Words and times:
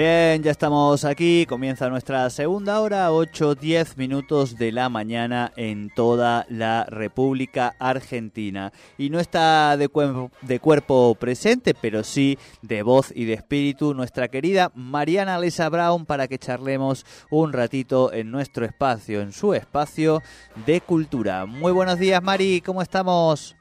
Bien, 0.00 0.42
ya 0.42 0.50
estamos 0.50 1.04
aquí, 1.04 1.44
comienza 1.46 1.90
nuestra 1.90 2.30
segunda 2.30 2.80
hora, 2.80 3.10
8-10 3.10 3.98
minutos 3.98 4.56
de 4.56 4.72
la 4.72 4.88
mañana 4.88 5.52
en 5.56 5.90
toda 5.94 6.46
la 6.48 6.86
República 6.86 7.76
Argentina. 7.78 8.72
Y 8.96 9.10
no 9.10 9.20
está 9.20 9.76
de, 9.76 9.90
cuerpo 9.90 11.14
presente, 11.20 11.74
pero 11.74 12.02
sí 12.02 12.38
de 12.62 12.82
voz 12.82 13.12
y 13.14 13.26
de 13.26 13.34
espíritu, 13.34 13.92
nuestra 13.92 14.28
querida 14.28 14.72
Mariana 14.74 15.38
Lesa 15.38 15.68
Brown 15.68 16.06
para 16.06 16.28
que 16.28 16.38
charlemos 16.38 17.04
un 17.30 17.52
ratito 17.52 18.10
en 18.10 18.30
nuestro 18.30 18.64
espacio, 18.64 19.20
en 19.20 19.34
su 19.34 19.52
espacio 19.52 20.22
de 20.64 20.80
cultura. 20.80 21.44
Muy 21.44 21.72
buenos 21.72 21.98
días, 21.98 22.22
Mari, 22.22 22.62
¿cómo 22.62 22.80
estamos? 22.80 23.59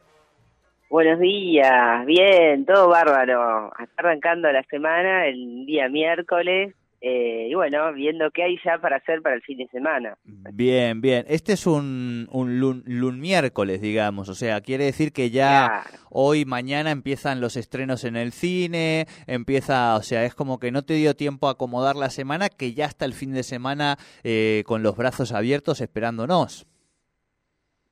Buenos 0.89 1.20
días, 1.20 2.03
bien, 2.07 2.66
todo 2.66 2.89
bárbaro. 2.89 3.71
Está 3.80 3.93
arrancando 3.97 4.52
la 4.52 4.63
semana, 4.63 5.27
el 5.27 5.67
día 5.67 5.88
miércoles, 5.88 6.73
eh, 6.99 7.47
y 7.47 7.53
bueno, 7.53 7.93
viendo 7.93 8.31
qué 8.31 8.41
hay 8.41 8.59
ya 8.66 8.80
para 8.80 8.95
hacer 8.97 9.22
para 9.22 9.36
el 9.36 9.44
fin 9.44 9.59
de 9.59 9.67
semana. 9.67 10.17
Bien, 10.25 11.00
bien. 11.00 11.25
Este 11.30 11.53
es 11.53 11.67
un, 11.67 12.28
un 12.31 12.59
lun, 12.59 13.19
miércoles, 13.19 13.81
digamos, 13.81 14.30
o 14.30 14.33
sea, 14.33 14.61
quiere 14.61 14.86
decir 14.86 15.13
que 15.13 15.30
ya 15.30 15.83
hoy, 16.09 16.45
mañana 16.45 16.89
empiezan 16.89 17.39
los 17.39 17.56
estrenos 17.56 18.03
en 18.03 18.16
el 18.16 18.31
cine, 18.31 19.06
empieza, 19.28 19.95
o 19.95 20.02
sea, 20.02 20.25
es 20.25 20.33
como 20.33 20.58
que 20.59 20.72
no 20.72 20.81
te 20.81 20.95
dio 20.95 21.16
tiempo 21.16 21.50
a 21.50 21.52
acomodar 21.52 21.97
la 21.97 22.09
semana, 22.09 22.50
que 22.50 22.73
ya 22.73 22.85
está 22.85 23.06
el 23.06 23.13
fin 23.13 23.31
de 23.31 23.44
semana 23.44 23.97
eh, 24.23 24.63
con 24.66 24.81
los 24.81 24.97
brazos 24.97 25.33
abiertos 25.33 25.81
esperándonos. 25.81 26.66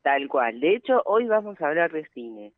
Tal 0.02 0.28
cual. 0.28 0.60
De 0.60 0.78
hecho, 0.78 1.04
hoy 1.06 1.28
vamos 1.28 1.62
a 1.62 1.68
hablar 1.68 1.92
de 1.92 2.04
cine. 2.16 2.54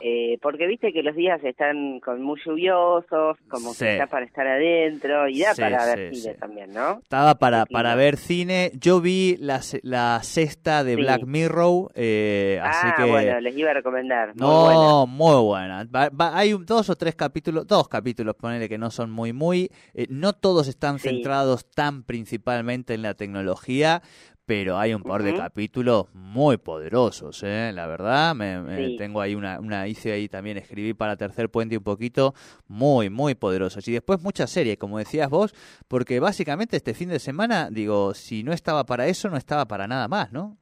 Eh, 0.00 0.38
porque 0.42 0.66
viste 0.66 0.92
que 0.92 1.02
los 1.02 1.16
días 1.16 1.42
están 1.42 1.98
con 2.00 2.20
muy 2.20 2.38
lluviosos, 2.44 3.38
como 3.48 3.74
que 3.74 3.92
está 3.92 4.06
para 4.06 4.26
estar 4.26 4.46
adentro 4.46 5.28
y 5.28 5.40
da 5.40 5.54
para 5.54 5.86
ver 5.86 6.14
cine 6.14 6.34
también, 6.34 6.72
¿no? 6.74 6.98
Estaba 6.98 7.36
para, 7.36 7.64
para 7.64 7.94
ver 7.94 8.18
cine. 8.18 8.70
Yo 8.74 9.00
vi 9.00 9.38
la, 9.40 9.60
la 9.82 10.20
sexta 10.22 10.84
de 10.84 10.96
Black 10.96 11.24
Mirror, 11.24 11.90
eh, 11.94 12.60
así 12.62 12.86
ah, 12.98 13.06
bueno, 13.06 13.40
les 13.40 13.56
iba 13.56 13.70
a 13.70 13.74
recomendar. 13.74 14.36
no, 14.36 15.06
muy 15.06 15.42
buena. 15.42 15.88
hay 16.18 16.52
dos 16.52 16.90
o 16.90 16.96
tres 16.96 17.14
capítulos, 17.14 17.66
dos 17.66 17.88
capítulos, 17.88 18.34
ponele 18.34 18.68
que 18.68 18.76
no 18.76 18.90
son 18.90 19.10
muy, 19.10 19.32
muy. 19.32 19.70
Eh, 19.94 20.06
no 20.10 20.34
todos 20.34 20.68
están 20.68 20.98
centrados 20.98 21.70
tan 21.70 22.02
principalmente 22.02 22.92
en 22.92 23.00
la 23.00 23.14
tecnología, 23.14 24.02
pero 24.46 24.78
hay 24.78 24.94
un 24.94 25.02
par 25.02 25.24
de 25.24 25.34
capítulos 25.34 26.06
muy 26.14 26.56
poderosos, 26.56 27.42
¿eh? 27.42 27.72
la 27.74 27.86
verdad. 27.88 28.34
Me, 28.34 28.96
Tengo 28.96 29.20
ahí 29.20 29.34
una, 29.34 29.58
una, 29.58 29.88
hice 29.88 30.12
ahí 30.12 30.28
también, 30.28 30.56
escribí 30.56 30.94
para 30.94 31.16
Tercer 31.16 31.50
Puente 31.50 31.76
un 31.76 31.82
poquito, 31.82 32.32
muy, 32.68 33.10
muy 33.10 33.34
poderosos. 33.34 33.86
Y 33.88 33.92
después 33.92 34.22
muchas 34.22 34.50
series, 34.50 34.78
como 34.78 34.98
decías 34.98 35.28
vos, 35.28 35.52
porque 35.88 36.20
básicamente 36.20 36.76
este 36.76 36.94
fin 36.94 37.08
de 37.08 37.18
semana, 37.18 37.68
digo, 37.70 38.14
si 38.14 38.44
no 38.44 38.52
estaba 38.52 38.84
para 38.84 39.08
eso, 39.08 39.28
no 39.28 39.36
estaba 39.36 39.66
para 39.66 39.88
nada 39.88 40.06
más, 40.06 40.32
¿no? 40.32 40.56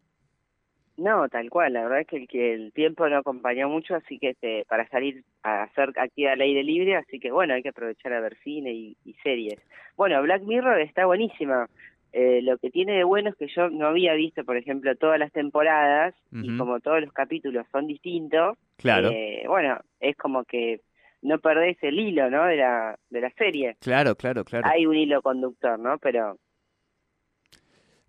No, 0.96 1.28
tal 1.28 1.50
cual, 1.50 1.72
la 1.72 1.82
verdad 1.82 2.00
es 2.02 2.06
que 2.06 2.16
el, 2.16 2.28
que 2.28 2.54
el 2.54 2.72
tiempo 2.72 3.08
no 3.08 3.18
acompañó 3.18 3.68
mucho, 3.68 3.96
así 3.96 4.18
que 4.18 4.30
este, 4.30 4.64
para 4.68 4.86
salir 4.88 5.24
a 5.42 5.64
hacer 5.64 5.92
actividad 5.96 6.34
al 6.34 6.40
aire 6.40 6.62
libre, 6.62 6.96
así 6.96 7.18
que 7.18 7.32
bueno, 7.32 7.52
hay 7.54 7.62
que 7.62 7.70
aprovechar 7.70 8.12
a 8.12 8.20
ver 8.20 8.36
cine 8.44 8.72
y, 8.72 8.96
y 9.04 9.14
series. 9.14 9.60
Bueno, 9.96 10.22
Black 10.22 10.42
Mirror 10.42 10.80
está 10.80 11.04
buenísima, 11.04 11.68
eh, 12.16 12.42
lo 12.42 12.58
que 12.58 12.70
tiene 12.70 12.92
de 12.92 13.02
bueno 13.02 13.30
es 13.30 13.34
que 13.34 13.48
yo 13.48 13.68
no 13.70 13.88
había 13.88 14.14
visto, 14.14 14.44
por 14.44 14.56
ejemplo, 14.56 14.94
todas 14.94 15.18
las 15.18 15.32
temporadas 15.32 16.14
y 16.30 16.56
como 16.56 16.78
todos 16.78 17.00
los 17.00 17.12
capítulos 17.12 17.66
son 17.72 17.88
distintos, 17.88 18.56
claro. 18.76 19.10
Eh, 19.10 19.42
bueno, 19.48 19.80
es 19.98 20.16
como 20.16 20.44
que 20.44 20.80
no 21.22 21.40
perdés 21.40 21.76
el 21.82 21.98
hilo, 21.98 22.30
¿no? 22.30 22.44
De 22.44 22.56
la, 22.56 22.96
de 23.10 23.20
la 23.20 23.30
serie. 23.30 23.76
Claro, 23.80 24.14
claro, 24.14 24.44
claro. 24.44 24.68
Hay 24.70 24.86
un 24.86 24.94
hilo 24.94 25.22
conductor, 25.22 25.76
¿no? 25.76 25.98
Pero... 25.98 26.38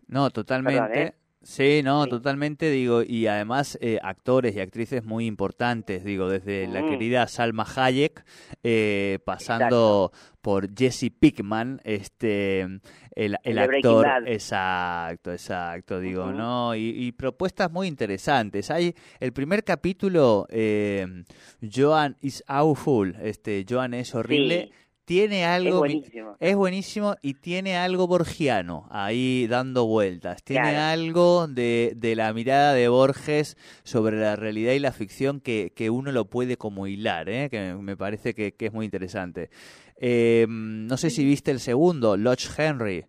No, 0.07 0.29
totalmente. 0.29 1.01
¿eh? 1.01 1.13
Sí, 1.45 1.81
no, 1.83 2.07
totalmente, 2.07 2.71
digo, 2.71 3.03
y 3.03 3.27
además 3.27 3.77
eh, 3.79 3.99
actores 4.01 4.55
y 4.55 4.61
actrices 4.61 5.05
muy 5.05 5.27
importantes, 5.27 6.03
digo, 6.03 6.27
desde 6.27 6.65
la 6.65 6.81
mm. 6.81 6.89
querida 6.89 7.27
Salma 7.27 7.67
Hayek, 7.75 8.25
eh, 8.63 9.19
pasando 9.25 10.11
por 10.41 10.75
Jesse 10.75 11.11
Pickman, 11.11 11.81
este, 11.83 12.61
el, 12.61 13.37
el, 13.43 13.59
actor, 13.59 14.07
exacto, 14.25 15.31
exacto, 15.31 15.99
digo, 15.99 16.31
¿no? 16.31 16.75
Y, 16.75 17.11
propuestas 17.11 17.71
muy 17.71 17.87
interesantes. 17.87 18.71
Hay 18.71 18.95
el 19.19 19.31
primer 19.31 19.63
capítulo, 19.63 20.47
eh, 20.49 21.05
Joan 21.61 22.17
is 22.21 22.43
awful, 22.47 23.15
este, 23.21 23.67
Joan 23.69 23.93
es 23.93 24.15
horrible 24.15 24.71
tiene 25.05 25.45
algo 25.45 25.85
es 26.39 26.55
buenísimo. 26.55 27.15
y 27.21 27.35
tiene 27.35 27.77
algo 27.77 28.07
borgiano 28.07 28.87
ahí 28.89 29.47
dando 29.47 29.85
vueltas 29.85 30.43
tiene 30.43 30.75
algo 30.77 31.47
de, 31.47 31.93
de, 31.95 32.15
la 32.15 32.33
mirada 32.33 32.73
de 32.73 32.87
Borges 32.87 33.55
sobre 33.83 34.19
la 34.19 34.35
realidad 34.35 34.73
y 34.73 34.79
la 34.79 34.91
ficción 34.91 35.39
que, 35.39 35.71
que 35.75 35.89
uno 35.89 36.11
lo 36.11 36.25
puede 36.25 36.57
como 36.57 36.87
hilar 36.87 37.29
¿eh? 37.29 37.49
que 37.49 37.75
me 37.75 37.95
parece 37.95 38.33
que, 38.33 38.53
que 38.53 38.65
es 38.65 38.73
muy 38.73 38.85
interesante 38.85 39.49
eh, 40.01 40.45
no 40.49 40.97
sé 40.97 41.09
si 41.09 41.23
viste 41.23 41.51
el 41.51 41.59
segundo 41.59 42.17
Lodge 42.17 42.49
Henry 42.57 43.05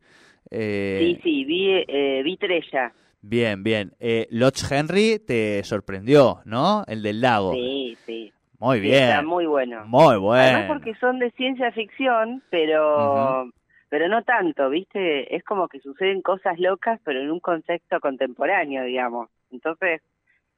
eh, 0.50 0.98
sí 1.00 1.20
sí 1.22 1.44
vi 1.44 1.70
eh, 1.88 2.22
vi 2.22 2.36
Trella 2.36 2.92
Bien, 3.28 3.64
bien. 3.64 3.92
Eh, 3.98 4.28
Lodge 4.30 4.70
Henry 4.70 5.18
te 5.18 5.64
sorprendió, 5.64 6.42
¿no? 6.44 6.84
El 6.86 7.02
del 7.02 7.20
lago. 7.20 7.54
Sí, 7.54 7.96
sí. 8.06 8.32
Muy 8.59 8.81
bien. 8.81 9.05
Está 9.05 9.22
muy 9.22 9.47
bueno. 9.47 9.84
Muy 9.87 10.17
bueno. 10.17 10.43
Además 10.43 10.67
porque 10.69 10.94
son 10.97 11.19
de 11.19 11.31
ciencia 11.33 11.71
ficción, 11.72 12.43
pero 12.50 13.50
pero 13.89 14.09
no 14.09 14.22
tanto, 14.22 14.69
¿viste? 14.69 15.34
Es 15.34 15.44
como 15.44 15.69
que 15.69 15.81
suceden 15.81 16.22
cosas 16.22 16.59
locas, 16.59 17.00
pero 17.05 17.21
en 17.21 17.31
un 17.31 17.41
contexto 17.41 18.00
contemporáneo, 18.00 18.84
digamos. 18.84 19.28
Entonces, 19.50 20.03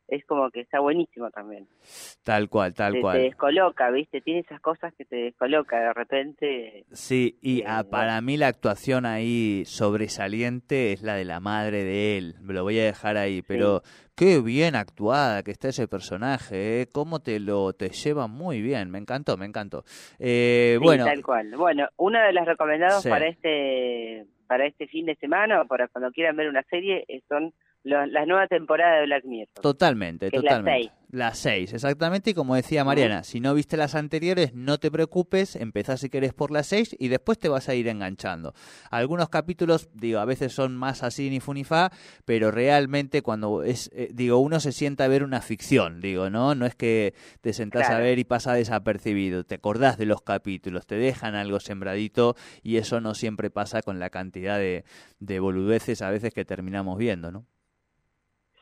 es 0.08 0.24
como 0.24 0.50
que 0.50 0.60
está 0.60 0.80
buenísimo 0.80 1.30
también. 1.30 1.68
Tal 2.22 2.48
cual, 2.48 2.72
tal 2.72 2.98
cual. 3.00 3.18
Te 3.18 3.24
descoloca, 3.24 3.90
¿viste? 3.90 4.22
Tiene 4.22 4.40
esas 4.40 4.60
cosas 4.60 4.94
que 4.94 5.04
te 5.04 5.16
descoloca 5.16 5.78
de 5.78 5.92
repente. 5.92 6.84
Sí, 6.92 7.38
y 7.42 7.62
ah, 7.66 7.84
para 7.88 8.18
mí 8.22 8.38
la 8.38 8.48
actuación 8.48 9.04
ahí 9.04 9.64
sobresaliente 9.66 10.92
es 10.92 11.02
la 11.02 11.14
de 11.14 11.26
la 11.26 11.40
madre 11.40 11.84
de 11.84 12.16
él. 12.16 12.36
Me 12.40 12.54
lo 12.54 12.62
voy 12.62 12.78
a 12.80 12.84
dejar 12.84 13.18
ahí, 13.18 13.42
pero 13.42 13.82
qué 14.16 14.40
bien 14.40 14.76
actuada 14.76 15.42
que 15.42 15.50
está 15.50 15.68
ese 15.68 15.86
personaje, 15.88 16.80
¿eh? 16.80 16.88
Cómo 16.90 17.20
te 17.20 17.38
lo 17.38 17.74
te 17.74 17.90
lleva 17.90 18.26
muy 18.26 18.62
bien. 18.62 18.90
Me 18.90 18.98
encantó, 18.98 19.36
me 19.36 19.44
encantó. 19.44 19.84
Eh, 20.18 20.78
bueno. 20.80 21.04
tal 21.04 21.22
cual. 21.22 21.54
Bueno, 21.54 21.86
una 21.98 22.26
de 22.26 22.32
las 22.32 22.46
recomendados 22.46 23.06
para 23.06 23.26
este 23.28 24.24
para 24.46 24.66
este 24.66 24.86
fin 24.86 25.04
de 25.04 25.14
semana 25.16 25.60
o 25.60 25.66
para 25.66 25.88
cuando 25.88 26.10
quieran 26.10 26.34
ver 26.34 26.48
una 26.48 26.62
serie 26.62 27.04
son 27.28 27.52
la 27.88 28.26
nueva 28.26 28.46
temporada 28.46 29.00
de 29.00 29.06
Black 29.06 29.24
Mirror. 29.24 29.54
Totalmente, 29.60 30.30
totalmente. 30.30 30.92
Las 31.10 31.38
seis. 31.38 31.72
exactamente. 31.72 32.30
Y 32.30 32.34
como 32.34 32.54
decía 32.54 32.84
Mariana, 32.84 33.24
si 33.24 33.40
no 33.40 33.54
viste 33.54 33.78
las 33.78 33.94
anteriores, 33.94 34.52
no 34.54 34.78
te 34.78 34.90
preocupes, 34.90 35.56
empezás 35.56 36.00
si 36.00 36.10
querés 36.10 36.34
por 36.34 36.50
las 36.50 36.66
seis 36.66 36.94
y 36.98 37.08
después 37.08 37.38
te 37.38 37.48
vas 37.48 37.68
a 37.70 37.74
ir 37.74 37.88
enganchando. 37.88 38.52
Algunos 38.90 39.30
capítulos, 39.30 39.88
digo, 39.94 40.20
a 40.20 40.26
veces 40.26 40.52
son 40.52 40.76
más 40.76 41.02
así 41.02 41.30
ni 41.30 41.40
funifa, 41.40 41.90
pero 42.26 42.50
realmente 42.50 43.22
cuando 43.22 43.62
es, 43.62 43.90
eh, 43.94 44.10
digo, 44.12 44.38
uno 44.38 44.60
se 44.60 44.72
sienta 44.72 45.04
a 45.04 45.08
ver 45.08 45.24
una 45.24 45.40
ficción, 45.40 46.02
digo, 46.02 46.28
¿no? 46.28 46.54
No 46.54 46.66
es 46.66 46.74
que 46.74 47.14
te 47.40 47.54
sentás 47.54 47.88
a 47.88 47.98
ver 47.98 48.18
y 48.18 48.24
pasa 48.24 48.52
desapercibido, 48.52 49.44
te 49.44 49.54
acordás 49.54 49.96
de 49.96 50.04
los 50.04 50.20
capítulos, 50.20 50.86
te 50.86 50.96
dejan 50.96 51.34
algo 51.34 51.58
sembradito 51.58 52.36
y 52.62 52.76
eso 52.76 53.00
no 53.00 53.14
siempre 53.14 53.48
pasa 53.50 53.80
con 53.80 53.98
la 53.98 54.10
cantidad 54.10 54.58
de, 54.58 54.84
de 55.20 55.40
boludeces 55.40 56.02
a 56.02 56.10
veces 56.10 56.34
que 56.34 56.44
terminamos 56.44 56.98
viendo, 56.98 57.32
¿no? 57.32 57.46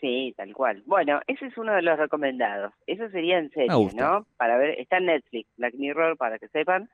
Sí, 0.01 0.35
tal 0.37 0.53
cual. 0.53 0.83
Bueno, 0.87 1.21
ese 1.27 1.47
es 1.47 1.57
uno 1.57 1.75
de 1.75 1.83
los 1.83 1.99
recomendados. 1.99 2.73
Eso 2.87 3.09
sería 3.11 3.39
en 3.39 3.51
serio, 3.51 3.89
¿no? 3.95 4.27
Para 4.37 4.59
ver, 4.59 4.79
está 4.79 4.99
en 4.99 5.07
Netflix, 5.07 5.49
Black 5.57 5.75
Mirror, 5.75 6.17
para 6.17 6.39
que 6.39 6.49
sepan. 6.49 6.89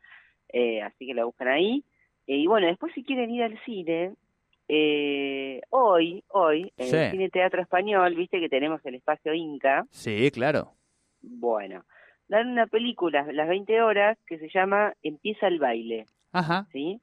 Eh, 0.52 0.82
así 0.82 1.06
que 1.06 1.14
lo 1.14 1.26
buscan 1.26 1.49
ahí. 1.49 1.84
Eh, 2.26 2.37
y 2.37 2.46
bueno, 2.46 2.66
después 2.66 2.93
si 2.94 3.02
quieren 3.02 3.31
ir 3.31 3.43
al 3.43 3.58
cine, 3.64 4.14
eh, 4.69 5.60
hoy, 5.70 6.22
hoy, 6.28 6.72
en 6.76 6.94
el 6.94 7.10
Cine 7.10 7.31
Teatro 7.31 7.60
Español, 7.60 8.14
viste 8.14 8.40
que 8.40 8.49
tenemos 8.49 8.84
el 8.87 8.94
espacio 8.94 9.34
Inca. 9.34 9.84
Sí, 9.90 10.31
claro. 10.31 10.72
Bueno, 11.20 11.84
dan 12.28 12.49
una 12.49 12.66
película 12.66 13.26
las 13.32 13.49
20 13.49 13.82
horas 13.82 14.19
que 14.26 14.38
se 14.38 14.49
llama 14.49 14.94
Empieza 15.02 15.49
el 15.49 15.58
baile. 15.58 16.06
Ajá. 16.32 16.66
¿Sí? 16.72 17.00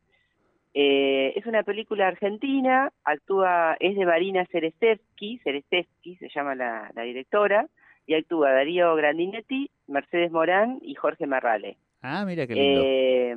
Eh, 0.73 1.33
es 1.35 1.45
una 1.45 1.63
película 1.63 2.07
argentina, 2.07 2.91
actúa, 3.03 3.75
es 3.79 3.95
de 3.95 4.05
Marina 4.05 4.45
Cerestevsky, 4.51 5.39
Cerestevsky 5.39 6.15
se 6.17 6.29
llama 6.29 6.55
la, 6.55 6.91
directora, 7.03 7.67
y 8.05 8.13
actúa 8.13 8.51
Darío 8.51 8.95
Grandinetti, 8.95 9.69
Mercedes 9.87 10.31
Morán 10.31 10.79
y 10.81 10.95
Jorge 10.95 11.27
Marrale. 11.27 11.77
Ah, 12.01 12.23
mira 12.25 12.47
qué 12.47 12.55
lindo. 12.55 12.81
Eh, 12.83 13.35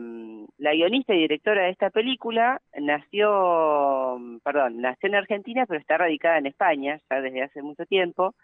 la 0.59 0.75
guionista 0.75 1.15
y 1.15 1.19
directora 1.19 1.65
de 1.65 1.71
esta 1.71 1.91
película 1.91 2.61
nació, 2.79 4.19
perdón, 4.45 4.81
nació 4.81 5.09
en 5.09 5.15
Argentina, 5.17 5.67
pero 5.67 5.81
está 5.81 5.99
radicada 5.99 6.39
en 6.39 6.47
España 6.47 7.01
ya 7.11 7.21
desde 7.21 7.43
hace 7.43 7.63
mucho 7.63 7.85
tiempo. 7.87 8.35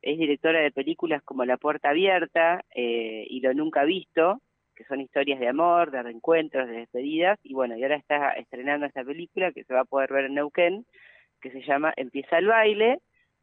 Es 0.00 0.18
directora 0.18 0.60
de 0.60 0.70
películas 0.70 1.22
como 1.24 1.44
La 1.44 1.56
Puerta 1.56 1.90
Abierta 1.90 2.64
eh, 2.74 3.26
y 3.28 3.40
Lo 3.40 3.52
Nunca 3.52 3.84
Visto, 3.84 4.40
que 4.78 4.84
son 4.84 5.00
historias 5.00 5.40
de 5.40 5.48
amor, 5.48 5.90
de 5.90 6.04
reencuentros, 6.04 6.68
de 6.68 6.76
despedidas, 6.76 7.36
y 7.42 7.52
bueno, 7.52 7.76
y 7.76 7.82
ahora 7.82 7.96
está 7.96 8.30
estrenando 8.34 8.86
esta 8.86 9.02
película 9.02 9.50
que 9.50 9.64
se 9.64 9.74
va 9.74 9.80
a 9.80 9.84
poder 9.84 10.12
ver 10.12 10.26
en 10.26 10.34
Neuquén, 10.34 10.86
que 11.40 11.50
se 11.50 11.62
llama 11.62 11.92
Empieza 11.96 12.38
el 12.38 12.46
baile, 12.46 13.00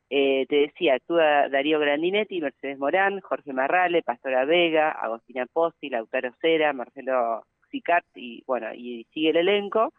eh, 0.09 0.45
te 0.47 0.55
decía, 0.55 0.93
actúa 0.95 1.49
Darío 1.49 1.77
Grandinetti, 1.79 2.39
Mercedes 2.39 2.77
Morán, 2.77 3.19
Jorge 3.19 3.51
Marrale, 3.51 4.01
Pastora 4.01 4.45
Vega, 4.45 4.91
Agostina 4.91 5.45
Pozzi, 5.45 5.89
Lautaro 5.89 6.31
Cera, 6.39 6.71
Marcelo 6.71 7.43
Sicart, 7.69 8.05
y 8.15 8.41
bueno, 8.47 8.73
y 8.73 9.05
sigue 9.13 9.31
el 9.31 9.37
elenco. 9.37 9.93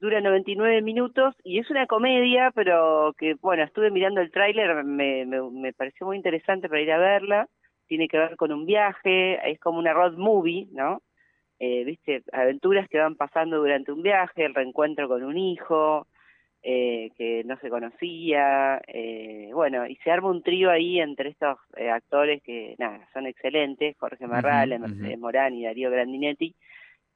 Dura 0.00 0.22
99 0.22 0.80
minutos 0.80 1.34
y 1.44 1.58
es 1.58 1.68
una 1.68 1.86
comedia, 1.86 2.52
pero 2.54 3.12
que, 3.18 3.34
bueno, 3.34 3.64
estuve 3.64 3.90
mirando 3.90 4.22
el 4.22 4.30
tráiler, 4.30 4.82
me, 4.82 5.26
me, 5.26 5.72
pareció 5.74 6.06
muy 6.06 6.16
interesante 6.16 6.70
para 6.70 6.80
ir 6.80 6.90
a 6.90 6.98
verla. 6.98 7.48
Tiene 7.90 8.06
que 8.06 8.18
ver 8.18 8.36
con 8.36 8.52
un 8.52 8.66
viaje, 8.66 9.50
es 9.50 9.58
como 9.58 9.80
una 9.80 9.92
road 9.92 10.12
movie, 10.12 10.68
¿no? 10.70 11.02
Eh, 11.58 11.82
viste, 11.82 12.22
aventuras 12.32 12.88
que 12.88 12.98
van 12.98 13.16
pasando 13.16 13.56
durante 13.56 13.90
un 13.90 14.00
viaje, 14.00 14.44
el 14.44 14.54
reencuentro 14.54 15.08
con 15.08 15.24
un 15.24 15.36
hijo, 15.36 16.06
eh, 16.62 17.10
que 17.18 17.42
no 17.44 17.58
se 17.58 17.68
conocía, 17.68 18.80
eh, 18.86 19.50
bueno, 19.52 19.88
y 19.88 19.96
se 19.96 20.12
arma 20.12 20.30
un 20.30 20.44
trío 20.44 20.70
ahí 20.70 21.00
entre 21.00 21.30
estos 21.30 21.58
eh, 21.76 21.90
actores 21.90 22.40
que, 22.44 22.76
nada, 22.78 23.08
son 23.12 23.26
excelentes, 23.26 23.96
Jorge 23.98 24.28
Marral, 24.28 24.78
Mercedes 24.78 25.18
Morán 25.18 25.54
y 25.54 25.64
Darío 25.64 25.90
Grandinetti, 25.90 26.54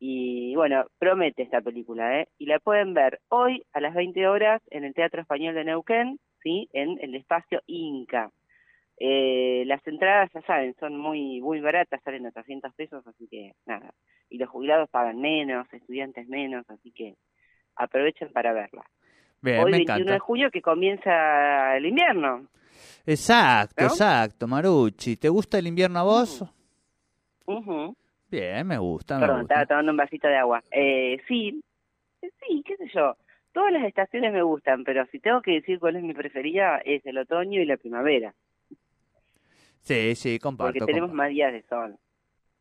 y 0.01 0.57
bueno, 0.57 0.87
promete 0.99 1.45
esta 1.45 1.61
película, 1.61 2.21
¿eh? 2.21 2.29
Y 2.37 2.47
la 2.47 2.59
pueden 2.59 2.95
ver 2.95 3.21
hoy 3.29 3.63
a 3.73 3.81
las 3.81 3.95
20 3.95 4.27
horas 4.27 4.61
en 4.71 4.83
el 4.83 4.93
Teatro 4.93 5.23
Español 5.23 5.55
de 5.55 5.65
Neuquén, 5.65 6.19
¿sí? 6.43 6.69
En 6.73 6.99
el 7.01 7.15
espacio 7.15 7.63
Inca. 7.69 8.33
Eh, 8.99 9.65
las 9.67 9.85
entradas, 9.87 10.31
ya 10.33 10.43
saben, 10.43 10.75
son 10.79 10.97
muy 10.97 11.41
muy 11.41 11.61
baratas, 11.61 12.01
salen 12.05 12.27
800 12.27 12.73
pesos, 12.75 13.07
así 13.07 13.27
que 13.29 13.53
nada. 13.67 13.93
Y 14.31 14.39
los 14.39 14.49
jubilados 14.49 14.89
pagan 14.89 15.21
menos, 15.21 15.67
estudiantes 15.73 16.29
menos, 16.29 16.65
así 16.71 16.93
que 16.93 17.17
aprovechen 17.77 18.33
para 18.33 18.53
verla. 18.53 18.85
Hoy, 19.43 19.73
21 19.73 20.13
de 20.13 20.19
junio, 20.19 20.51
que 20.51 20.63
comienza 20.63 21.77
el 21.77 21.87
invierno. 21.87 22.49
Exacto, 23.05 23.85
exacto, 23.85 24.47
Maruchi. 24.47 25.17
¿Te 25.17 25.29
gusta 25.29 25.59
el 25.59 25.67
invierno 25.67 25.99
a 25.99 26.03
vos? 26.03 26.45
Bien, 28.31 28.67
me 28.67 28.79
gusta. 28.79 29.21
Perdón, 29.21 29.43
estaba 29.43 29.67
tomando 29.67 29.93
un 29.93 29.97
vasito 29.99 30.29
de 30.29 30.37
agua. 30.37 30.63
Eh, 30.71 31.21
sí, 31.29 31.63
sí, 32.21 32.63
qué 32.65 32.77
sé 32.77 32.89
yo. 32.95 33.17
Todas 33.53 33.73
las 33.73 33.85
estaciones 33.85 34.33
me 34.33 34.43
gustan, 34.43 34.83
pero 34.83 35.07
si 35.13 35.21
tengo 35.21 35.43
que 35.43 35.53
decir 35.53 35.79
cuál 35.79 35.97
es 35.97 36.03
mi 36.03 36.15
preferida, 36.15 36.79
es 36.79 37.05
el 37.07 37.19
otoño 37.19 37.61
y 37.61 37.67
la 37.67 37.77
primavera. 37.77 38.35
Sí, 39.85 40.15
sí, 40.15 40.39
comparto. 40.39 40.79
Porque 40.79 40.93
tenemos 40.93 41.13
más 41.13 41.29
días 41.29 41.53
de 41.53 41.63
sol, 41.69 41.97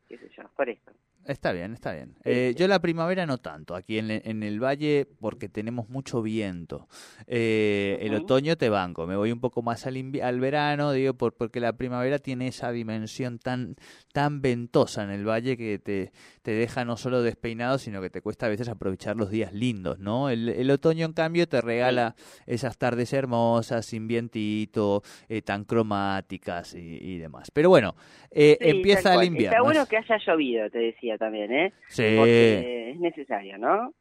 qué 0.09 0.17
sé 0.17 0.29
yo, 0.35 0.43
por 0.55 0.69
eso. 0.69 0.91
Está 1.25 1.53
bien, 1.53 1.73
está 1.73 1.93
bien. 1.93 2.15
Eh, 2.25 2.53
yo 2.57 2.67
la 2.67 2.79
primavera 2.79 3.25
no 3.25 3.37
tanto, 3.37 3.75
aquí 3.75 3.97
en, 3.97 4.11
en, 4.11 4.43
el 4.43 4.61
valle 4.61 5.07
porque 5.21 5.47
tenemos 5.47 5.87
mucho 5.87 6.21
viento. 6.21 6.87
Eh, 7.27 7.97
el 8.01 8.13
otoño 8.15 8.57
te 8.57 8.67
banco, 8.67 9.07
me 9.07 9.15
voy 9.15 9.31
un 9.31 9.39
poco 9.39 9.61
más 9.61 9.87
al, 9.87 9.95
al 10.21 10.39
verano, 10.41 10.91
digo, 10.91 11.13
por, 11.13 11.33
porque 11.35 11.61
la 11.61 11.73
primavera 11.73 12.19
tiene 12.19 12.47
esa 12.47 12.73
dimensión 12.73 13.39
tan, 13.39 13.75
tan 14.11 14.41
ventosa 14.41 15.03
en 15.03 15.11
el 15.11 15.25
valle 15.25 15.55
que 15.55 15.79
te, 15.79 16.11
te 16.41 16.51
deja 16.51 16.83
no 16.83 16.97
solo 16.97 17.21
despeinado, 17.21 17.77
sino 17.77 18.01
que 18.01 18.09
te 18.09 18.21
cuesta 18.21 18.47
a 18.47 18.49
veces 18.49 18.67
aprovechar 18.67 19.15
los 19.15 19.29
días 19.29 19.53
lindos, 19.53 19.99
¿no? 19.99 20.29
El, 20.29 20.49
el 20.49 20.69
otoño, 20.71 21.05
en 21.05 21.13
cambio, 21.13 21.47
te 21.47 21.61
regala 21.61 22.15
esas 22.47 22.77
tardes 22.77 23.13
hermosas, 23.13 23.85
sin 23.85 24.07
vientito, 24.07 25.03
eh, 25.29 25.41
tan 25.41 25.63
cromáticas 25.63 26.75
y, 26.75 27.17
demás. 27.17 27.49
Pero 27.51 27.69
bueno, 27.69 27.95
empieza 28.31 29.13
el 29.15 29.23
invierno. 29.25 29.55
Está 29.55 29.63
bueno 29.63 29.85
que 29.85 29.97
haya 29.97 30.17
llovido, 30.25 30.69
te 30.69 30.79
decía 30.79 31.12
también, 31.17 31.51
¿eh? 31.53 31.73
Porque 31.87 32.91
es 32.91 32.99
necesario, 32.99 33.57
¿no? 33.57 33.93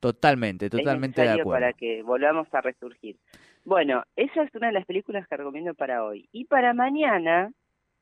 Totalmente, 0.00 0.70
totalmente 0.70 1.22
de 1.22 1.30
acuerdo. 1.30 1.50
Para 1.50 1.72
que 1.72 2.02
volvamos 2.02 2.46
a 2.52 2.60
resurgir. 2.60 3.16
Bueno, 3.64 4.04
esa 4.16 4.44
es 4.44 4.54
una 4.54 4.68
de 4.68 4.72
las 4.72 4.86
películas 4.86 5.26
que 5.28 5.36
recomiendo 5.36 5.74
para 5.74 6.04
hoy. 6.04 6.28
Y 6.32 6.44
para 6.44 6.72
mañana, 6.72 7.52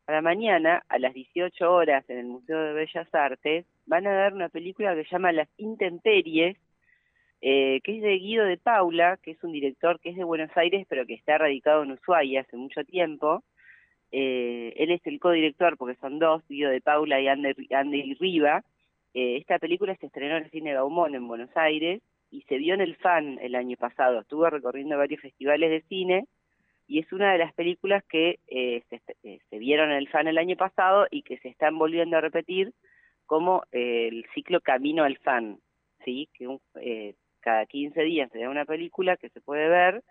para 0.05 0.23
mañana, 0.23 0.85
a 0.89 0.99
las 0.99 1.15
18 1.15 1.73
horas 1.73 2.09
en 2.09 2.19
el 2.19 2.27
Museo 2.27 2.61
de 2.61 2.73
Bellas 2.75 3.13
Artes, 3.13 3.67
van 3.87 4.07
a 4.07 4.13
dar 4.13 4.35
una 4.35 4.49
película 4.49 4.95
que 4.95 5.05
se 5.05 5.11
llama 5.11 5.33
Las 5.33 5.49
Intemperies, 5.57 6.57
eh, 7.41 7.81
que 7.83 7.97
es 7.97 8.03
de 8.03 8.19
Guido 8.19 8.45
de 8.45 8.59
Paula, 8.59 9.19
que 9.23 9.33
es 9.33 9.43
un 9.43 9.53
director 9.53 9.99
que 10.01 10.11
es 10.11 10.17
de 10.17 10.25
Buenos 10.25 10.51
Aires, 10.57 10.87
pero 10.89 11.07
que 11.07 11.15
está 11.15 11.39
radicado 11.39 11.83
en 11.83 11.93
Ushuaia 11.93 12.43
hace 12.43 12.57
mucho 12.57 12.85
tiempo, 12.85 13.43
eh, 14.19 14.73
él 14.79 14.93
es 14.93 15.07
el 15.07 15.21
codirector, 15.21 15.77
porque 15.77 16.01
son 16.01 16.19
dos, 16.19 16.43
Guido 16.49 16.71
de 16.71 16.81
Paula 16.81 17.21
y 17.21 17.29
Andy, 17.29 18.15
Riva. 18.15 18.65
Eh, 19.13 19.37
esta 19.37 19.59
película 19.59 19.95
se 19.97 20.07
estrenó 20.07 20.39
en 20.39 20.45
el 20.45 20.51
cine 20.51 20.73
Gaumont 20.73 21.15
en 21.15 21.29
Buenos 21.29 21.55
Aires 21.55 22.01
y 22.31 22.41
se 22.49 22.57
vio 22.57 22.73
en 22.73 22.81
el 22.81 22.97
FAN 22.97 23.39
el 23.43 23.55
año 23.55 23.77
pasado. 23.77 24.21
Estuvo 24.21 24.49
recorriendo 24.49 24.97
varios 24.97 25.21
festivales 25.21 25.69
de 25.69 25.83
cine 25.83 26.25
y 26.87 27.01
es 27.01 27.13
una 27.13 27.31
de 27.31 27.37
las 27.37 27.53
películas 27.53 28.03
que 28.09 28.39
eh, 28.47 28.85
se, 28.89 29.39
se, 29.51 29.59
vieron 29.59 29.91
en 29.91 29.99
el 29.99 30.09
FAN 30.09 30.29
el 30.29 30.39
año 30.39 30.57
pasado 30.57 31.07
y 31.11 31.21
que 31.21 31.37
se 31.41 31.49
están 31.49 31.77
volviendo 31.77 32.17
a 32.17 32.23
repetir 32.23 32.73
como 33.27 33.65
el 33.71 34.25
ciclo 34.35 34.63
Camino 34.63 35.05
al 35.05 35.19
FAN, 35.19 35.59
¿sí? 36.07 36.31
que 36.33 37.15
cada 37.41 37.67
15 37.67 38.01
días 38.01 38.31
se 38.33 38.39
da 38.39 38.49
una 38.49 38.65
película 38.65 39.19
que 39.19 39.29
se 39.29 39.43
puede 39.43 39.69
ver 39.69 40.03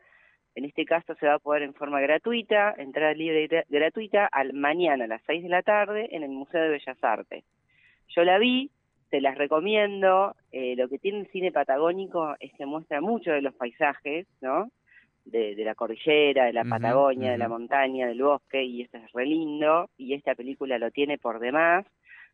en 0.55 0.63
este 0.63 0.85
caso 0.85 1.15
se 1.15 1.27
va 1.27 1.35
a 1.35 1.39
poder 1.39 1.63
en 1.63 1.73
forma 1.73 1.99
gratuita, 1.99 2.73
entrada 2.77 3.13
libre 3.13 3.43
y 3.43 3.73
gratuita, 3.73 4.25
al 4.25 4.53
mañana 4.53 5.03
a 5.03 5.07
las 5.07 5.21
6 5.27 5.43
de 5.43 5.49
la 5.49 5.61
tarde 5.61 6.07
en 6.11 6.23
el 6.23 6.29
Museo 6.29 6.61
de 6.61 6.69
Bellas 6.69 7.03
Artes. 7.03 7.43
Yo 8.07 8.23
la 8.23 8.37
vi, 8.37 8.71
te 9.09 9.19
las 9.19 9.37
recomiendo. 9.37 10.33
Eh, 10.53 10.75
lo 10.77 10.87
que 10.87 10.97
tiene 10.97 11.19
el 11.19 11.27
cine 11.27 11.51
patagónico 11.51 12.35
es 12.39 12.53
que 12.53 12.65
muestra 12.65 13.01
mucho 13.01 13.31
de 13.31 13.41
los 13.41 13.53
paisajes, 13.53 14.27
¿no? 14.41 14.69
De, 15.25 15.55
la 15.57 15.75
cordillera, 15.75 16.45
de 16.45 16.53
la 16.53 16.63
Patagonia, 16.63 17.31
de 17.31 17.37
la 17.39 17.49
montaña, 17.49 18.07
del 18.07 18.21
bosque, 18.21 18.63
y 18.63 18.83
eso 18.83 18.97
es 18.97 19.11
re 19.11 19.25
lindo, 19.25 19.89
y 19.97 20.13
esta 20.13 20.35
película 20.35 20.77
lo 20.77 20.91
tiene 20.91 21.17
por 21.17 21.39
demás. 21.39 21.85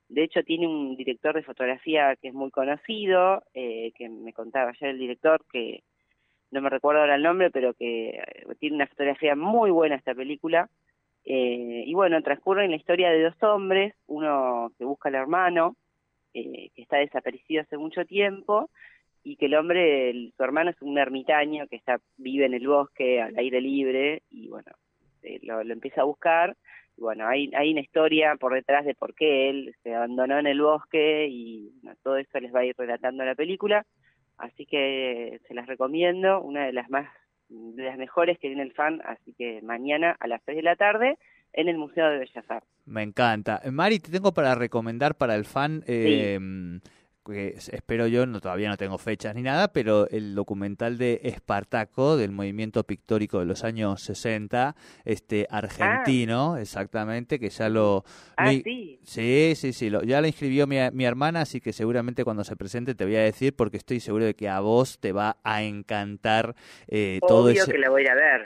De 0.09 0.23
hecho, 0.23 0.43
tiene 0.43 0.67
un 0.67 0.97
director 0.97 1.33
de 1.33 1.41
fotografía 1.41 2.17
que 2.17 2.27
es 2.27 2.33
muy 2.33 2.51
conocido, 2.51 3.43
eh, 3.53 3.93
que 3.95 4.09
me 4.09 4.33
contaba 4.33 4.71
ayer 4.71 4.89
el 4.89 4.99
director 4.99 5.41
que 5.51 5.83
no 6.51 6.61
me 6.61 6.69
recuerdo 6.69 7.01
ahora 7.01 7.15
el 7.15 7.23
nombre, 7.23 7.49
pero 7.49 7.73
que 7.73 8.09
eh, 8.09 8.45
tiene 8.59 8.75
una 8.75 8.87
fotografía 8.87 9.35
muy 9.35 9.71
buena 9.71 9.95
esta 9.95 10.13
película. 10.13 10.69
Eh, 11.23 11.83
y 11.85 11.93
bueno, 11.93 12.21
transcurre 12.21 12.65
en 12.65 12.71
la 12.71 12.77
historia 12.77 13.09
de 13.09 13.23
dos 13.23 13.41
hombres, 13.41 13.93
uno 14.07 14.71
que 14.77 14.85
busca 14.85 15.09
al 15.09 15.15
hermano, 15.15 15.75
eh, 16.33 16.69
que 16.75 16.81
está 16.81 16.97
desaparecido 16.97 17.61
hace 17.61 17.77
mucho 17.77 18.05
tiempo, 18.05 18.69
y 19.23 19.37
que 19.37 19.45
el 19.45 19.55
hombre, 19.55 20.13
su 20.35 20.43
hermano 20.43 20.71
es 20.71 20.81
un 20.81 20.97
ermitaño 20.97 21.67
que 21.67 21.75
está 21.75 21.99
vive 22.17 22.45
en 22.45 22.53
el 22.53 22.67
bosque, 22.67 23.21
al 23.21 23.37
aire 23.37 23.61
libre, 23.61 24.23
y 24.29 24.49
bueno, 24.49 24.71
lo, 25.43 25.61
empieza 25.61 26.01
a 26.01 26.05
buscar. 26.05 26.57
Y 26.97 27.01
bueno, 27.01 27.27
hay, 27.27 27.51
hay 27.55 27.71
una 27.71 27.81
historia 27.81 28.35
por 28.35 28.53
detrás 28.53 28.83
de 28.83 28.95
por 28.95 29.13
qué 29.13 29.49
él 29.49 29.75
se 29.83 29.93
abandonó 29.93 30.39
en 30.39 30.47
el 30.47 30.59
bosque, 30.59 31.27
y 31.29 31.71
todo 32.03 32.17
eso 32.17 32.39
les 32.39 32.53
va 32.53 32.61
a 32.61 32.65
ir 32.65 32.75
relatando 32.77 33.23
la 33.23 33.35
película. 33.35 33.85
Así 34.41 34.65
que 34.65 35.39
se 35.47 35.53
las 35.53 35.67
recomiendo, 35.67 36.41
una 36.41 36.65
de 36.65 36.73
las 36.73 36.89
más 36.89 37.07
de 37.49 37.83
las 37.83 37.97
mejores 37.97 38.39
que 38.39 38.47
tiene 38.47 38.63
el 38.63 38.71
fan, 38.71 39.01
así 39.05 39.33
que 39.33 39.61
mañana 39.61 40.15
a 40.19 40.27
las 40.27 40.41
6 40.45 40.55
de 40.55 40.63
la 40.63 40.75
tarde 40.77 41.17
en 41.53 41.67
el 41.67 41.77
Museo 41.77 42.09
de 42.09 42.19
Bellas 42.19 42.49
Artes. 42.49 42.69
Me 42.85 43.03
encanta. 43.03 43.61
Mari, 43.71 43.99
te 43.99 44.09
tengo 44.09 44.33
para 44.33 44.55
recomendar 44.55 45.15
para 45.15 45.35
el 45.35 45.45
fan 45.45 45.83
eh, 45.85 46.39
que 47.23 47.55
espero 47.71 48.07
yo, 48.07 48.25
no 48.25 48.41
todavía 48.41 48.69
no 48.69 48.77
tengo 48.77 48.97
fechas 48.97 49.35
ni 49.35 49.43
nada, 49.43 49.71
pero 49.71 50.07
el 50.09 50.33
documental 50.33 50.97
de 50.97 51.21
Espartaco, 51.23 52.17
del 52.17 52.31
movimiento 52.31 52.83
pictórico 52.83 53.39
de 53.39 53.45
los 53.45 53.63
años 53.63 54.01
60, 54.01 54.75
este 55.05 55.47
argentino, 55.49 56.55
ah. 56.55 56.61
exactamente, 56.61 57.39
que 57.39 57.49
ya 57.49 57.69
lo... 57.69 58.03
Ah, 58.37 58.51
sí. 58.51 58.99
Sí, 59.03 59.53
sí, 59.55 59.73
sí, 59.73 59.89
lo, 59.89 60.03
ya 60.03 60.21
lo 60.21 60.27
inscribió 60.27 60.67
mi, 60.67 60.77
mi, 60.91 61.05
hermana, 61.05 61.41
así 61.41 61.61
que 61.61 61.73
seguramente 61.73 62.23
cuando 62.23 62.43
se 62.43 62.55
presente 62.55 62.95
te 62.95 63.05
voy 63.05 63.15
a 63.15 63.21
decir, 63.21 63.55
porque 63.55 63.77
estoy 63.77 63.99
seguro 63.99 64.25
de 64.25 64.33
que 64.33 64.49
a 64.49 64.59
vos 64.59 64.99
te 64.99 65.11
va 65.11 65.37
a 65.43 65.63
encantar 65.63 66.55
eh, 66.87 67.19
todo 67.27 67.49
ese... 67.49 67.71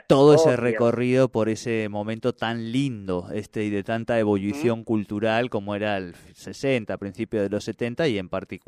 Todo 0.06 0.34
ese 0.34 0.56
recorrido 0.56 1.30
por 1.30 1.48
ese 1.48 1.88
momento 1.88 2.34
tan 2.34 2.72
lindo 2.72 3.28
este 3.32 3.64
y 3.64 3.70
de 3.70 3.82
tanta 3.82 4.18
evolución 4.18 4.84
cultural 4.84 5.50
como 5.50 5.74
era 5.74 5.96
el 5.96 6.14
60, 6.34 6.96
principio 6.98 7.42
de 7.42 7.48
los 7.48 7.64
70 7.64 8.08
y 8.08 8.18
en 8.18 8.28
particular 8.28 8.65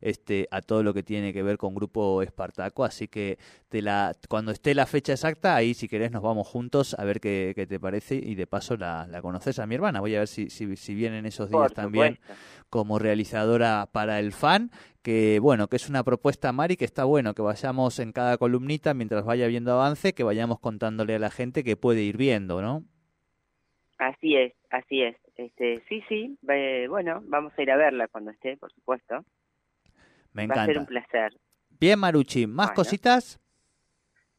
este, 0.00 0.48
a 0.50 0.62
todo 0.62 0.82
lo 0.82 0.94
que 0.94 1.02
tiene 1.02 1.32
que 1.32 1.42
ver 1.42 1.58
con 1.58 1.74
Grupo 1.74 2.22
Espartaco. 2.22 2.84
Así 2.84 3.08
que 3.08 3.38
te 3.68 3.82
la, 3.82 4.14
cuando 4.28 4.52
esté 4.52 4.74
la 4.74 4.86
fecha 4.86 5.12
exacta, 5.12 5.54
ahí 5.56 5.74
si 5.74 5.88
querés 5.88 6.10
nos 6.10 6.22
vamos 6.22 6.46
juntos 6.46 6.94
a 6.98 7.04
ver 7.04 7.20
qué, 7.20 7.66
te 7.68 7.80
parece 7.80 8.14
y 8.16 8.34
de 8.34 8.46
paso 8.46 8.76
la, 8.76 9.08
conoces 9.22 9.58
a 9.58 9.66
mi 9.66 9.74
hermana. 9.74 10.00
Voy 10.00 10.14
a 10.14 10.20
ver 10.20 10.28
si, 10.28 10.50
si, 10.50 10.76
si 10.76 10.94
vienen 10.94 11.26
esos 11.26 11.50
días 11.50 11.72
también 11.72 12.18
como 12.70 12.98
realizadora 12.98 13.88
para 13.92 14.18
el 14.18 14.32
fan 14.32 14.70
que 15.04 15.38
bueno, 15.38 15.68
que 15.68 15.76
es 15.76 15.90
una 15.90 16.02
propuesta, 16.02 16.50
Mari, 16.50 16.78
que 16.78 16.86
está 16.86 17.04
bueno 17.04 17.34
que 17.34 17.42
vayamos 17.42 17.98
en 17.98 18.12
cada 18.12 18.38
columnita 18.38 18.94
mientras 18.94 19.22
vaya 19.22 19.46
viendo 19.46 19.70
avance, 19.70 20.14
que 20.14 20.22
vayamos 20.22 20.60
contándole 20.60 21.14
a 21.14 21.18
la 21.18 21.30
gente 21.30 21.62
que 21.62 21.76
puede 21.76 22.00
ir 22.00 22.16
viendo, 22.16 22.62
¿no? 22.62 22.84
Así 23.98 24.36
es, 24.36 24.52
así 24.70 25.02
es. 25.02 25.16
Este, 25.36 25.82
sí, 25.88 26.02
sí, 26.08 26.38
bueno, 26.88 27.22
vamos 27.24 27.52
a 27.56 27.62
ir 27.62 27.70
a 27.70 27.76
verla 27.76 28.08
cuando 28.08 28.30
esté, 28.30 28.56
por 28.56 28.72
supuesto. 28.72 29.24
Me 30.32 30.44
encanta. 30.44 30.60
Va 30.60 30.62
a 30.62 30.66
ser 30.66 30.78
un 30.78 30.86
placer. 30.86 31.32
Bien, 31.80 31.98
Maruchi, 31.98 32.46
¿más 32.46 32.72
cositas? 32.72 33.40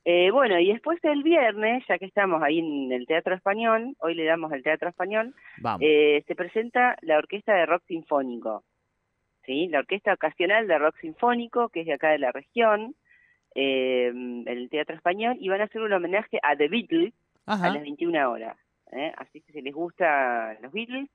Eh, 0.08 0.30
bueno, 0.30 0.60
y 0.60 0.72
después 0.72 1.00
el 1.04 1.24
viernes, 1.24 1.84
ya 1.90 1.98
que 1.98 2.06
estamos 2.06 2.42
ahí 2.44 2.60
en 2.60 2.92
el 2.92 3.08
Teatro 3.08 3.34
Español, 3.34 3.96
hoy 3.98 4.14
le 4.14 4.26
damos 4.26 4.52
el 4.54 4.62
Teatro 4.62 4.88
Español, 4.88 5.34
eh, 5.80 6.24
se 6.28 6.36
presenta 6.36 6.96
la 7.02 7.18
Orquesta 7.18 7.56
de 7.56 7.66
Rock 7.66 7.84
Sinfónico, 7.88 8.64
¿sí? 9.46 9.68
La 9.68 9.80
Orquesta 9.80 10.14
Ocasional 10.14 10.68
de 10.68 10.78
Rock 10.78 10.96
Sinfónico, 11.02 11.70
que 11.70 11.82
es 11.82 11.88
de 11.88 11.94
acá 11.94 12.12
de 12.12 12.20
la 12.20 12.32
región, 12.32 12.96
eh, 13.56 14.12
el 14.46 14.70
Teatro 14.70 14.96
Español, 14.96 15.38
y 15.40 15.50
van 15.50 15.62
a 15.62 15.64
hacer 15.64 15.82
un 15.82 15.92
homenaje 15.92 16.40
a 16.44 16.56
The 16.56 16.68
Beatles 16.68 17.14
a 17.48 17.58
las 17.58 17.82
21 17.82 18.30
horas. 18.30 18.58
¿Eh? 18.92 19.13
Así 19.18 19.42
que 19.42 19.51
si 19.51 19.62
les 19.62 19.74
gustan 19.74 20.58
los 20.62 20.72
Beatles, 20.72 21.10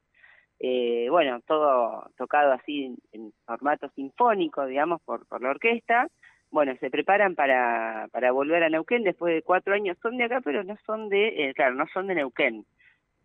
eh, 0.58 1.08
bueno, 1.10 1.40
todo 1.46 2.10
tocado 2.16 2.52
así 2.52 2.94
en, 3.12 3.32
formato 3.46 3.88
sinfónico, 3.90 4.66
digamos, 4.66 5.00
por, 5.02 5.26
por 5.26 5.42
la 5.42 5.50
orquesta. 5.50 6.08
Bueno, 6.50 6.74
se 6.80 6.90
preparan 6.90 7.34
para, 7.34 8.08
para 8.12 8.32
volver 8.32 8.64
a 8.64 8.68
Neuquén 8.68 9.04
después 9.04 9.34
de 9.34 9.42
cuatro 9.42 9.72
años. 9.72 9.96
Son 10.02 10.18
de 10.18 10.24
acá, 10.24 10.40
pero 10.44 10.64
no 10.64 10.76
son 10.84 11.08
de, 11.08 11.28
eh, 11.28 11.54
claro, 11.54 11.74
no 11.74 11.86
son 11.92 12.08
de 12.08 12.16
Neuquén. 12.16 12.66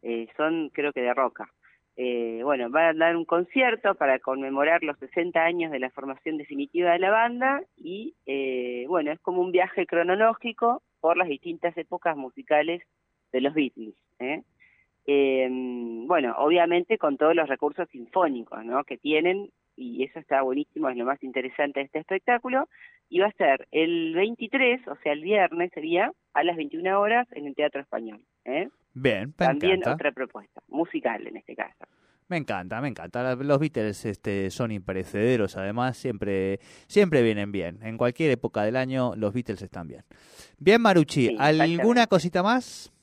Eh, 0.01 0.27
son, 0.37 0.69
creo 0.69 0.93
que 0.93 1.01
de 1.01 1.13
Roca. 1.13 1.49
Eh, 1.97 2.41
bueno, 2.43 2.69
van 2.69 3.01
a 3.01 3.05
dar 3.05 3.15
un 3.15 3.25
concierto 3.25 3.95
para 3.95 4.19
conmemorar 4.19 4.83
los 4.83 4.97
60 4.99 5.41
años 5.41 5.71
de 5.71 5.79
la 5.79 5.89
formación 5.91 6.37
definitiva 6.37 6.91
de 6.91 6.99
la 6.99 7.09
banda 7.09 7.63
y, 7.77 8.15
eh, 8.25 8.85
bueno, 8.87 9.11
es 9.11 9.19
como 9.21 9.41
un 9.41 9.51
viaje 9.51 9.85
cronológico 9.85 10.83
por 10.99 11.15
las 11.15 11.29
distintas 11.29 11.75
épocas 11.77 12.17
musicales 12.17 12.83
de 13.35 13.41
los 13.41 13.53
Beatles. 13.53 13.95
¿eh? 14.19 14.43
Eh, 15.05 15.47
bueno, 16.07 16.35
obviamente 16.37 16.97
con 16.97 17.17
todos 17.17 17.35
los 17.35 17.49
recursos 17.49 17.87
sinfónicos 17.89 18.63
¿no? 18.63 18.83
que 18.85 18.97
tienen, 18.97 19.49
y 19.75 20.03
eso 20.03 20.19
está 20.19 20.41
buenísimo, 20.41 20.89
es 20.89 20.95
lo 20.95 21.05
más 21.05 21.21
interesante 21.21 21.81
de 21.81 21.87
este 21.87 21.99
espectáculo, 21.99 22.69
y 23.09 23.19
va 23.19 23.27
a 23.27 23.31
ser 23.33 23.67
el 23.71 24.15
23, 24.15 24.87
o 24.87 24.95
sea, 25.03 25.11
el 25.11 25.21
viernes 25.21 25.71
sería, 25.73 26.11
a 26.33 26.43
las 26.43 26.55
21 26.55 26.99
horas 26.99 27.27
en 27.33 27.45
el 27.45 27.55
Teatro 27.55 27.81
Español. 27.81 28.21
¿eh? 28.45 28.69
Bien, 28.93 29.33
También 29.33 29.81
otra 29.85 30.13
propuesta, 30.13 30.61
musical 30.69 31.27
en 31.27 31.37
este 31.37 31.55
caso. 31.55 31.85
Me 32.27 32.37
encanta, 32.37 32.81
me 32.81 32.87
encanta. 32.87 33.35
Los 33.35 33.59
Beatles 33.59 34.03
este, 34.05 34.49
son 34.49 34.71
imperecederos, 34.71 35.57
además, 35.57 35.97
siempre, 35.97 36.59
siempre 36.87 37.21
vienen 37.21 37.51
bien. 37.51 37.79
En 37.83 37.97
cualquier 37.97 38.31
época 38.31 38.63
del 38.63 38.77
año, 38.77 39.13
los 39.15 39.33
Beatles 39.33 39.61
están 39.61 39.87
bien. 39.87 40.03
Bien, 40.57 40.81
Maruchi, 40.81 41.35
¿alguna 41.37 42.07
cosita 42.07 42.41
más? 42.41 42.94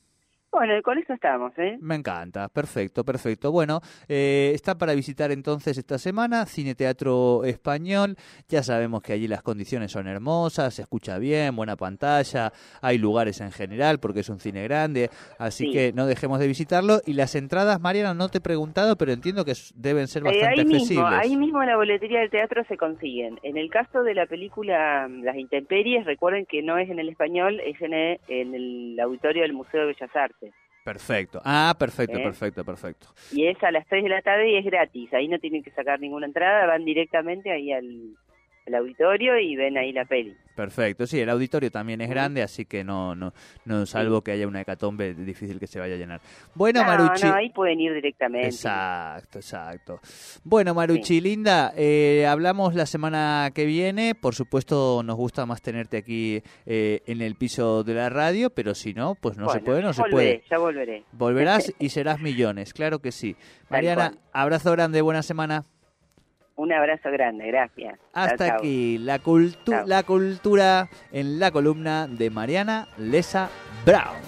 Bueno, 0.53 0.79
con 0.83 0.99
eso 0.99 1.13
estamos, 1.13 1.51
¿eh? 1.57 1.79
Me 1.81 1.95
encanta, 1.95 2.47
perfecto, 2.47 3.03
perfecto. 3.03 3.51
Bueno, 3.51 3.81
eh, 4.07 4.51
está 4.53 4.77
para 4.77 4.93
visitar 4.93 5.31
entonces 5.31 5.79
esta 5.79 5.97
semana 5.97 6.45
Cine 6.45 6.75
Teatro 6.75 7.43
Español. 7.43 8.15
Ya 8.47 8.61
sabemos 8.61 9.01
que 9.01 9.13
allí 9.13 9.27
las 9.27 9.41
condiciones 9.41 9.91
son 9.91 10.07
hermosas, 10.07 10.75
se 10.75 10.83
escucha 10.83 11.17
bien, 11.17 11.55
buena 11.55 11.75
pantalla, 11.75 12.53
hay 12.83 12.99
lugares 12.99 13.41
en 13.41 13.51
general 13.51 13.99
porque 13.99 14.19
es 14.19 14.29
un 14.29 14.39
cine 14.39 14.63
grande, 14.63 15.09
así 15.39 15.71
que 15.71 15.91
no 15.91 16.05
dejemos 16.05 16.37
de 16.39 16.45
visitarlo. 16.45 16.99
Y 17.03 17.13
las 17.13 17.33
entradas, 17.33 17.81
Mariana, 17.81 18.13
no 18.13 18.29
te 18.29 18.37
he 18.37 18.41
preguntado, 18.41 18.95
pero 18.95 19.11
entiendo 19.11 19.45
que 19.45 19.53
deben 19.73 20.07
ser 20.07 20.21
bastante 20.21 20.61
eh, 20.61 20.61
ahí 20.61 20.65
Mismo, 20.65 21.07
ahí 21.07 21.35
mismo 21.35 21.63
en 21.63 21.69
la 21.69 21.77
boletería 21.77 22.19
del 22.19 22.29
teatro 22.29 22.63
se 22.65 22.77
consiguen. 22.77 23.39
En 23.41 23.57
el 23.57 23.71
caso 23.71 24.03
de 24.03 24.13
la 24.13 24.27
película 24.27 25.07
mm, 25.09 25.23
Las 25.23 25.35
Intemperies, 25.35 26.05
recuerden 26.05 26.45
que 26.45 26.61
no 26.61 26.77
es 26.77 26.91
en 26.91 26.99
el 26.99 27.09
español, 27.09 27.59
es 27.59 27.81
en 27.81 27.93
el, 27.93 28.19
en 28.27 28.53
el 28.53 28.99
auditorio 28.99 29.41
del 29.41 29.53
Museo 29.53 29.81
de 29.81 29.87
Bellas 29.87 30.15
Artes. 30.15 30.42
Perfecto. 30.83 31.41
Ah, 31.45 31.73
perfecto, 31.79 32.17
¿Eh? 32.17 32.23
perfecto, 32.23 32.65
perfecto. 32.65 33.07
Y 33.31 33.47
es 33.47 33.61
a 33.63 33.71
las 33.71 33.87
3 33.87 34.03
de 34.03 34.09
la 34.09 34.21
tarde 34.21 34.51
y 34.51 34.57
es 34.57 34.65
gratis. 34.65 35.13
Ahí 35.13 35.27
no 35.27 35.39
tienen 35.39 35.63
que 35.63 35.71
sacar 35.71 35.99
ninguna 35.99 36.25
entrada, 36.25 36.65
van 36.65 36.83
directamente 36.83 37.51
ahí 37.51 37.71
al, 37.71 38.15
el 38.65 38.75
auditorio 38.75 39.37
y 39.39 39.55
ven 39.55 39.77
ahí 39.77 39.91
la 39.91 40.05
peli. 40.05 40.35
Perfecto, 40.55 41.07
sí, 41.07 41.19
el 41.19 41.29
auditorio 41.29 41.71
también 41.71 41.99
es 42.01 42.09
grande, 42.09 42.43
así 42.43 42.65
que 42.65 42.83
no, 42.83 43.15
no, 43.15 43.33
no 43.65 43.85
salvo 43.87 44.21
que 44.21 44.31
haya 44.31 44.47
una 44.47 44.61
hecatombe, 44.61 45.15
difícil 45.15 45.59
que 45.59 45.65
se 45.65 45.79
vaya 45.79 45.95
a 45.95 45.97
llenar. 45.97 46.21
Bueno, 46.53 46.83
Maruchi. 46.83 47.25
No, 47.25 47.33
ahí 47.33 47.49
pueden 47.49 47.79
ir 47.79 47.91
directamente. 47.93 48.49
Exacto, 48.49 49.39
exacto. 49.39 49.99
Bueno, 50.43 50.75
Maruchi, 50.75 51.21
linda, 51.21 51.73
eh, 51.75 52.27
hablamos 52.27 52.75
la 52.75 52.85
semana 52.85 53.49
que 53.53 53.65
viene. 53.65 54.13
Por 54.13 54.35
supuesto, 54.35 55.01
nos 55.03 55.15
gusta 55.15 55.47
más 55.47 55.61
tenerte 55.63 55.97
aquí 55.97 56.43
eh, 56.67 57.01
en 57.07 57.21
el 57.21 57.35
piso 57.35 57.83
de 57.83 57.95
la 57.95 58.09
radio, 58.09 58.51
pero 58.51 58.75
si 58.75 58.93
no, 58.93 59.15
pues 59.15 59.37
no 59.37 59.49
se 59.49 59.59
puede, 59.59 59.81
no 59.81 59.91
se 59.91 60.03
puede. 60.03 60.43
Ya 60.51 60.59
volveré. 60.59 61.03
Volverás 61.13 61.73
y 61.79 61.89
serás 61.89 62.21
millones, 62.21 62.73
claro 62.73 62.99
que 62.99 63.11
sí. 63.11 63.35
Mariana, 63.69 64.13
abrazo 64.31 64.71
grande, 64.71 65.01
buena 65.01 65.23
semana. 65.23 65.63
Un 66.55 66.71
abrazo 66.71 67.09
grande, 67.11 67.47
gracias. 67.47 67.99
Hasta 68.13 68.55
aquí 68.55 68.97
la, 68.99 69.19
la 69.85 70.03
cultura 70.03 70.87
en 71.11 71.39
la 71.39 71.51
columna 71.51 72.07
de 72.07 72.29
Mariana 72.29 72.87
Lesa 72.97 73.49
Brown. 73.85 74.21